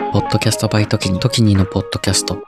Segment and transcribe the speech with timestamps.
[0.00, 2.42] ポッドキャストバイトキニ、トキニのポッドキャスト。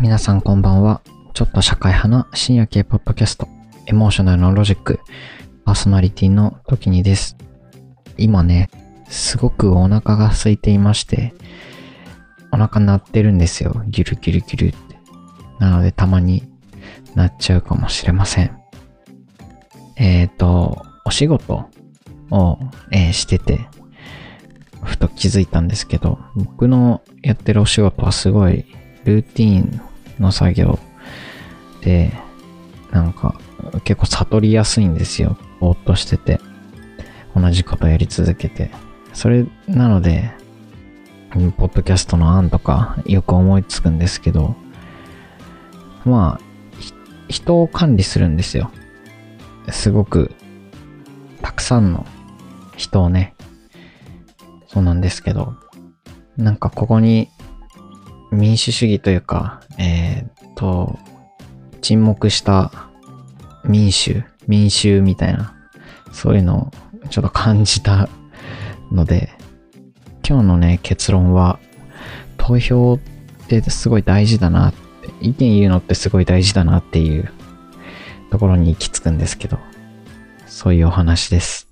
[0.00, 1.02] 皆さんこんばんは。
[1.34, 3.46] ちょっと社会派な深夜系ポッドキャスト、
[3.86, 4.98] エモーショナルのロジック、
[5.64, 7.36] パーソナリティの時にです。
[8.16, 8.70] 今ね、
[9.08, 11.32] すごくお腹が空いていまして、
[12.52, 13.82] お腹鳴ってるんですよ。
[13.88, 14.98] ギュルギュルギュルって。
[15.58, 16.44] なのでたまに
[17.14, 18.58] なっちゃうかもしれません。
[19.96, 21.68] えっ、ー、と、お仕事
[22.30, 22.58] を、
[22.92, 23.66] えーしてて、
[24.82, 28.64] ふと気づいたんですけど、僕のやってるお仕事はすごい
[29.04, 29.80] ルーティーン
[30.20, 30.78] の作業
[31.82, 32.12] で、
[32.92, 33.38] なんか
[33.84, 35.36] 結構悟りやすいんですよ。
[35.60, 36.40] ぼーっとしてて。
[37.34, 38.70] 同じことやり続けて。
[39.12, 40.30] それなので、
[41.30, 44.56] ポッドキャストの案とかよく思いつくんですけど、
[46.04, 46.48] まあ、
[47.28, 48.70] 人を管理するんですよ。
[49.70, 50.32] すごく、
[51.42, 52.06] たくさんの
[52.76, 53.34] 人をね、
[54.66, 55.54] そうなんですけど、
[56.36, 57.28] なんかここに
[58.30, 60.98] 民主主義というか、えー、っと、
[61.82, 62.72] 沈黙した
[63.64, 65.54] 民主、民衆みたいな、
[66.12, 66.70] そういうの
[67.04, 68.08] をちょっと感じた
[68.90, 69.37] ので、
[70.28, 71.58] 今日のね、結論は、
[72.36, 72.98] 投票
[73.44, 74.78] ってすごい大事だなって、
[75.22, 77.30] 意見言うのってすごい大事だなっていう
[78.30, 79.58] ところに行き着くんですけど、
[80.46, 81.67] そういうお話です。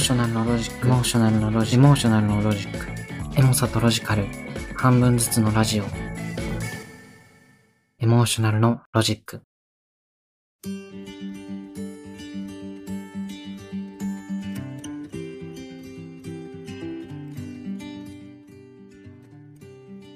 [0.00, 3.38] ーショナルのロジック、エモーショナルのロジック、エモーショナルのロジック。
[3.38, 4.24] エモさとロジカル、
[4.74, 5.84] 半分ずつのラジオ。
[7.98, 9.42] エモーショナルのロジック。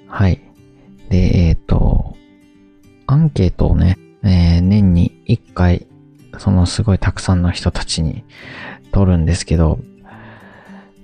[0.07, 0.41] はい。
[1.09, 1.17] で、
[1.47, 2.17] えっ、と、
[3.05, 5.85] アンケートをね、えー年に1回、
[6.39, 8.23] そのすごいたくさんの人たちに
[8.95, 9.77] 取るんですけど、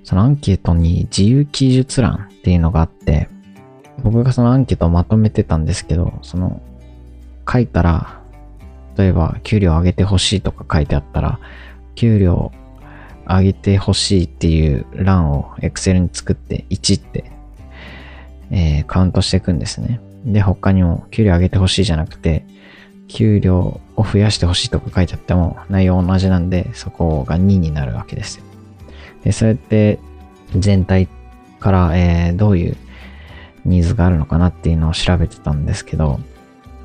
[0.02, 3.28] そのアンケートに自由記述欄っていうのがあって、
[4.02, 6.62] 僕がそのアンケートをまとめてたんですけど、その
[7.50, 8.18] 書いたら、
[8.96, 11.38] 例えば給料上げてほしいとか書いてあったら、
[11.94, 12.50] 給料
[13.28, 17.30] 上げてほしいっていう欄を Excel に作って1って、
[18.50, 20.00] えーカウントしていくんですね。
[20.24, 22.46] で、他にも給料上げてほしいじゃなくて、
[23.12, 28.44] 給料を増やしてほしいとか書いてあっても内容同じなんで、そこが2になるわけですよ。
[29.22, 29.98] で、それって
[30.56, 31.08] 全体
[31.60, 32.76] から、えーどういう
[33.64, 36.18] ニーズがあるのかなっていうのを調べてたんですけど、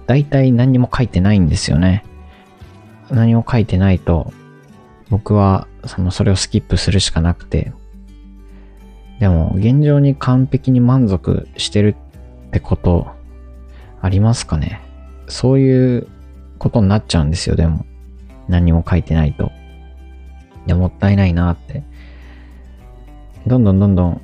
[0.06, 2.06] 大体何にも書いてないんですよね。
[3.10, 4.32] 何も書いてないと、
[5.10, 7.72] 僕はそのそれをスキップするしかなくて、
[9.20, 11.96] でも現状に完璧に満足してる
[12.48, 13.08] ってこと
[14.02, 14.82] ありますかね？
[15.28, 16.08] そういう
[16.58, 17.86] ことになっちゃうんですよ、でも。
[18.48, 19.52] 何も書いてないと。
[20.66, 21.84] いや、もったいないなって。
[23.46, 24.22] どんどんどんどん、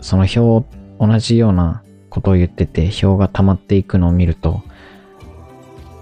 [0.00, 0.66] その表、
[0.98, 4.62] 同じようなことを言ってて、表が溜まっていくのを見ると、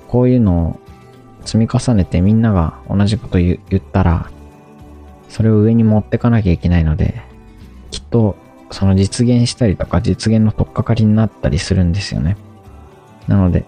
[0.08, 0.80] こういうのを
[1.44, 4.30] 積み重ねてみんなが同じこと言言ったら、
[5.28, 7.22] それを上に持ってかなきゃいけないので、
[7.90, 8.36] きっと
[8.70, 12.36] その実現したりとか実現の取っかかりになったりするんですよね。
[13.28, 13.64] なので、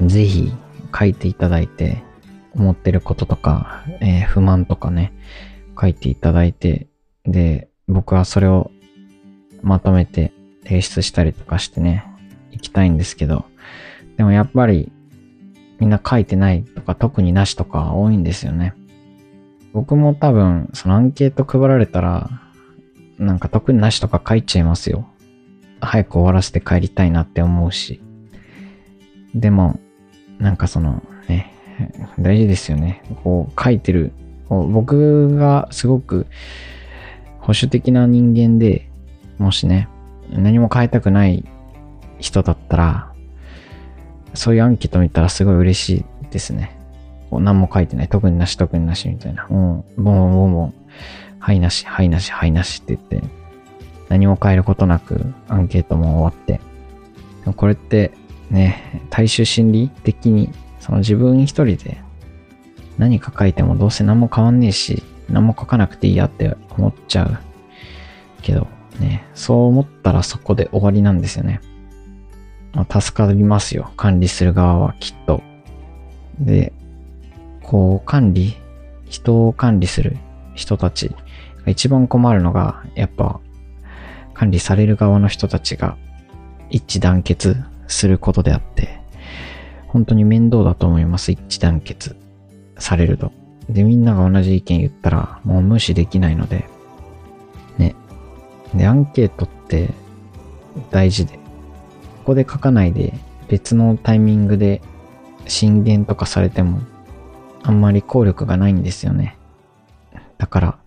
[0.00, 0.52] ぜひ
[0.96, 2.02] 書いていただいて、
[2.54, 5.12] 思ってることとか、えー不満とかね、
[5.80, 6.86] 書いていただいて、
[7.24, 8.70] で、僕はそれを
[9.62, 10.32] まとめて
[10.64, 12.04] 提出したりとかしてね、
[12.50, 13.44] 行きたいんですけど、
[14.16, 14.92] でもやっぱり
[15.80, 18.74] みんな書いてないとか特になしとか多いんですよね。
[19.72, 22.30] 僕も多分そのアンケート配られたら、
[23.18, 25.08] なんか特になしとか書いちゃいますよ。
[25.80, 28.00] 早く終わらせて帰りたいなって思うし。
[29.34, 29.80] でも、
[30.42, 31.52] なんかそのね、
[32.18, 33.02] 大事ですよね。
[33.22, 34.12] こう書いてる。
[34.48, 36.26] 僕がすごく
[37.38, 38.88] 保守的な人間で、
[39.38, 39.88] もしね、
[40.30, 41.44] 何も変えたくない
[42.18, 43.12] 人だったら、
[44.34, 46.76] そういうアンケート見たらすごい嬉しいですね。
[47.30, 48.08] こう何も書いてない。
[48.08, 49.46] 特になし、特になしみたいな。
[49.46, 50.74] もう、ボンボンボンボン。
[51.38, 53.28] はいなし、はいなし、はいなしって言って、
[54.08, 56.60] 何も変えることなくアンケートも終わって。
[57.56, 58.12] これって
[58.52, 62.00] ね、大衆心理的に、その自分一人で
[62.98, 67.38] 何か書いてもどうせ何も変わんねえし、何も書かなくていいやって思っちゃう。
[68.42, 68.66] けど、
[69.00, 71.60] ね、そう思ったらそこで終わりなんですよね。
[72.74, 73.90] まあ、助かりますよ。
[73.96, 75.42] 管理する側はきっと。
[76.38, 76.72] で、
[77.62, 78.56] こう管理、
[79.08, 80.16] 人を管理する
[80.54, 81.08] 人たち
[81.64, 83.40] が一番困るのが、やっぱ
[84.34, 85.96] 管理される側の人たちが
[86.68, 87.56] 一致団結
[87.92, 89.00] することであって、
[89.86, 91.32] 本当に面倒だと思います。
[91.32, 92.16] 一致団結
[92.78, 93.32] されると。
[93.68, 96.64] で、みんなが同じ意見言ったらもう無視できないので、
[97.78, 97.94] ね。
[98.74, 99.90] で、アンケートって
[100.90, 101.40] 大事で、こ
[102.26, 103.12] こで書かないで
[103.48, 104.80] 別のタイミングで
[105.46, 106.80] 進言とかされても
[107.62, 109.36] あんまり効力がないんですよね。
[110.38, 110.78] だから、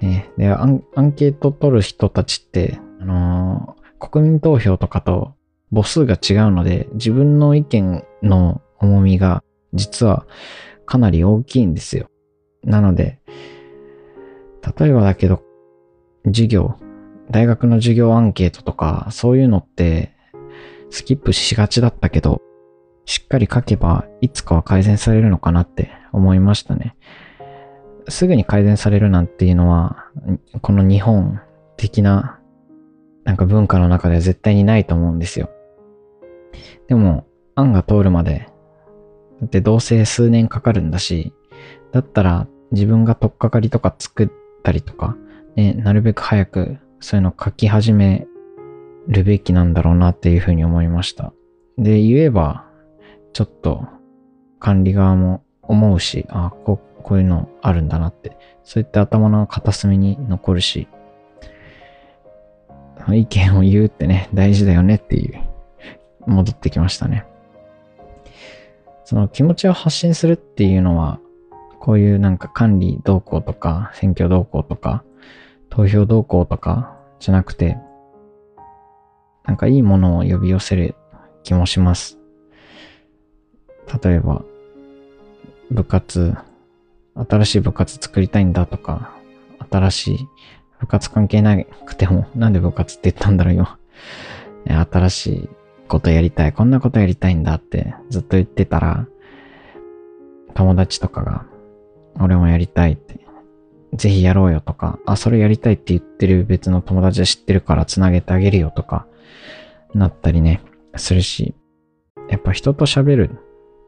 [0.00, 5.34] ね、で、アンアンケート取る人たちって、あのー国民投票とかと
[5.72, 9.44] 母数が違うので、自分の意見の重みが
[9.74, 10.26] 実は
[10.86, 12.08] かなり大きいんですよ。
[12.64, 13.20] なので、
[14.78, 15.42] 例えばだけど、
[16.26, 16.76] 授業、
[17.30, 20.12] 大学の授業アンケートとか、そういうのって、
[20.90, 22.42] スキップしがちだったけど、
[23.04, 26.96] しっかり書けば、いつかは改善されるのかなって思いましたね。
[28.08, 30.06] すぐに改善されるなんていうのは、
[30.60, 31.40] この日本
[31.76, 32.39] 的な、
[33.24, 35.50] なんか文化の中で絶対にないと思うんですよ。
[36.88, 38.48] でも、案が通るまで、
[39.40, 41.32] だってどうせ数年かかるんだし、
[41.92, 44.28] だったら自分が取っかかりとか作っ
[44.62, 45.16] たりとか、
[45.56, 48.26] ね、なるべく早くそういうの書き始め
[49.08, 51.32] るべきなんだろうなっていうふうに思いました。
[51.78, 52.66] で、言えば、
[53.32, 53.86] ちょっと
[54.58, 60.88] 管理側も思うし、あこう、こういうのあるんだなって、そういった頭の片隅に残るし、
[63.08, 65.40] 意見を言うってね、大事だよねっていう、
[66.26, 67.26] 戻ってきましたね。
[69.04, 71.18] その気持ちを発信するっていうのは、
[71.80, 75.02] こういうなんか管理動向とか、選挙動向とか、
[75.70, 77.78] 投票動向とかじゃなくて、
[79.44, 80.94] なんかいいものを呼び寄せる
[81.42, 82.18] 気もします。
[84.02, 84.42] 例えば、
[85.70, 86.34] 部活、
[87.28, 89.16] 新しい部活作りたいんだとか、
[89.70, 90.28] 新しい
[90.80, 93.68] 部活関係なくても、なんで部活って言ったんだろうよ。
[94.66, 95.48] 新しい
[95.88, 99.06] ことやりたい、こんなことやりたいんだってずっと言ってたら、
[100.54, 101.44] 友達とかが、
[102.18, 103.20] 俺もやりたいって、
[103.94, 109.06] ぜひやろうよとか、あ、それやりたいって言ってる別の友達は知ってるから繋げてあげるよとか、
[109.94, 110.62] なったりね、
[110.96, 111.54] するし、
[112.28, 113.30] やっぱ人と喋る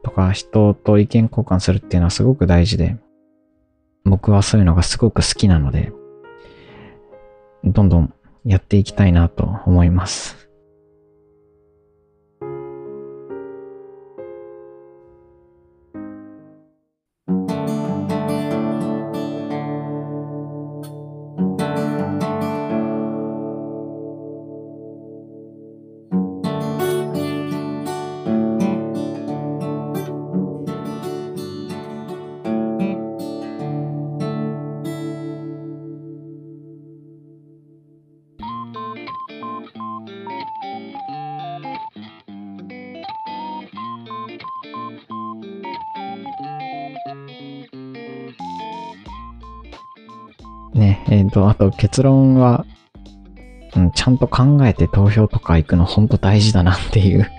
[0.03, 2.97] とか、人と意見交換するっていうのはすごく大事で、
[4.03, 5.93] 僕はそういうのがすごく好きなので、
[7.63, 8.13] どんどん
[8.45, 10.52] やっていきたいなと思います。
[51.13, 52.65] えっ、と、あと結論は、
[53.75, 57.29] うん、ちゃんと考えて投票とか行くの本当大事だなっていう。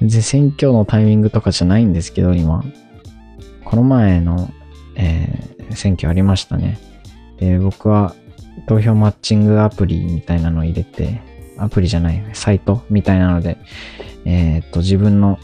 [0.00, 2.62] 全然選挙のタイミングとかじゃないんですけど、今。
[3.64, 4.50] この前の、
[4.96, 6.78] えー選挙ありましたね。
[7.38, 8.14] で、僕は
[8.66, 11.20] 投票マッチングアプリみたいなのを入れて、
[11.58, 13.58] アプリじゃない、サイトみたいなので、
[14.24, 15.38] えっ、と、自分の、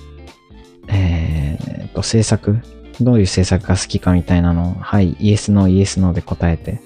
[0.88, 1.58] え
[1.88, 2.60] っ、と、政策、
[3.00, 6.80] どういう政策が好きかみたいなのを、はい、イエスノー、イエスノーで答えて、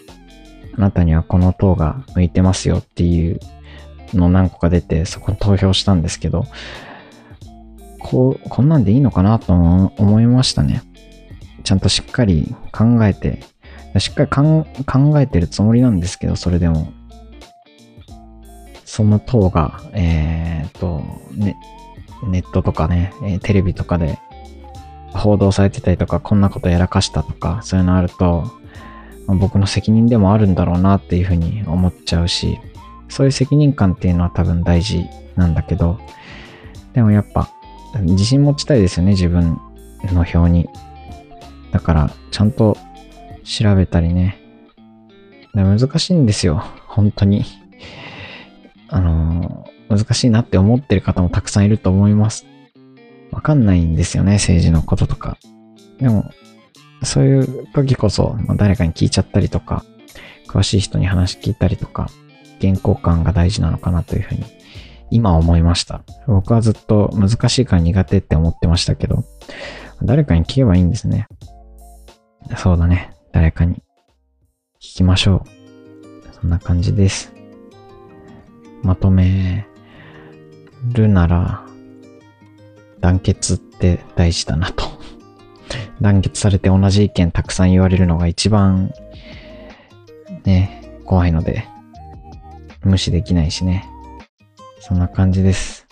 [0.76, 3.40] あなたにはこの党が向いてますよっていう
[4.14, 6.46] の何個か出て、そこに投票したんですけど、
[7.98, 10.82] こう、こんなんでいいのかなと思いましたね。
[11.64, 13.40] ちゃんとしっかり考えて、
[13.98, 16.92] しっかり考えてるつもりなんですけど、それでも、
[18.84, 21.02] その党が、えーっと、
[21.34, 21.56] ね、
[22.24, 24.18] ネットとかね、えテレビとかで
[25.12, 28.50] 報道されてたりとか、こんなことやらかしたとか、そういうのあると、
[29.26, 32.58] 僕の責任でもあるんだろうなっていうふうに思っちゃうし、
[33.08, 35.04] そういう責任感っていうのは多分大事
[35.36, 35.98] なんだけど、
[36.92, 37.50] でもやっぱ、
[38.00, 39.60] 自信持ちたいですよね、自分
[40.12, 40.68] の表に。
[41.70, 42.76] だから、ちゃんと
[43.44, 44.38] 調べたりね。
[45.54, 47.44] 難しいんですよ、本当に。
[48.88, 52.46] あの難しいなって思ってる方もたくさんいると思います。
[53.30, 55.38] わかんないんですよね、政治のこととか。
[55.98, 56.30] でも、
[57.04, 59.85] そういう時こそ、まあ誰かに聞いちゃったりとか、
[60.49, 62.09] 詳しい人に話聞いたりとか、
[62.61, 64.44] 原稿感が大事なのかなというふうに、
[65.11, 66.02] 今思いました。
[66.26, 69.25] 僕はずっと難しいから苦手って思ってましたけど、
[70.02, 71.26] 誰かに聞けばいいんですね。
[72.56, 73.14] そうだね。
[73.32, 73.76] 誰かに
[74.80, 76.35] 聞きましょう。
[76.40, 77.32] そんな感じです。
[78.82, 79.66] まとめ
[80.92, 81.64] るなら、
[83.00, 84.91] 団結って大事だなと。
[86.02, 88.92] 団結されて同じ意見たくさん言われるのが一番、
[90.44, 91.66] ね、怖いので、
[92.82, 93.88] 無視できないしね。
[94.80, 95.87] そんな感じです。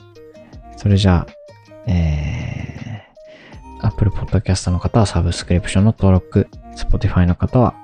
[0.77, 7.75] それじゃあ、えー、Apple Podcast の方はサブスクリプションの登録、Spotify の方は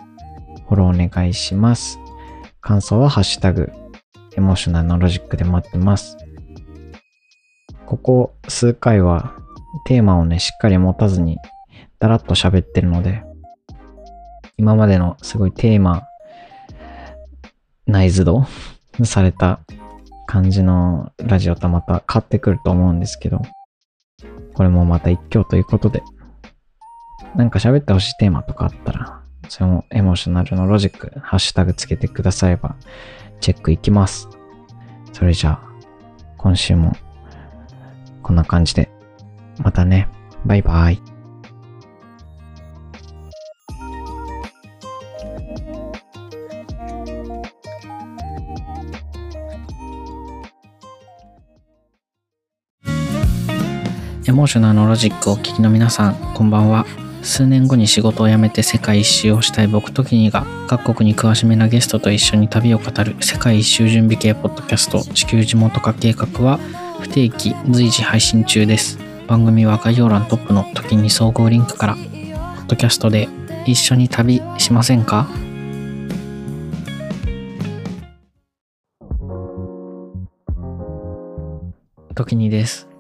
[0.69, 2.01] フォローお願いします。
[2.61, 3.71] 感想はハッシュタグ、
[4.37, 6.17] エモーショナルのロジックで待ってます。
[7.87, 9.35] ここ数回は
[9.87, 11.39] テーマをね、しっかり持たずに
[11.99, 13.23] だらっと喋ってるので、
[14.59, 16.05] 今までのすごいテーマ、
[17.87, 18.47] 内図度
[19.05, 19.61] された
[20.27, 23.43] 感じのラジオとまた変わってくると思うんですけど、
[24.55, 26.03] これもまた一挙ということで、
[27.35, 32.77] なんか喋ってほしいテーマとかあったら、それもエモーショナルのロジック、ハッシュタグつけてくだされば、
[33.41, 34.29] チェックいきます。
[35.13, 35.61] それじゃあ、
[36.39, 36.93] 今週も、
[38.23, 38.91] こんな感じで、
[39.63, 40.09] またね、
[40.45, 41.16] バイバイ。
[54.29, 56.85] エモーショナルのロジックをお聞きの皆さん、こんばんは。
[57.23, 66.59] 数年後に仕事を辞めて世界一周をしたい僕とキニが各国に詳しめなゲストと一緒に旅を語る世界一周準備系ポッドキャスト地球地元化計画は
[67.01, 68.99] 不定期随時配信中です。
[69.29, 73.29] 番組は概要欄トップの時に総合リンクから、ポッドキャストで
[73.65, 75.29] 一緒に旅しませんか？
[82.17, 82.89] 時にです。